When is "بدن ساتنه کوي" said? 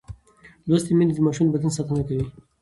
1.53-2.25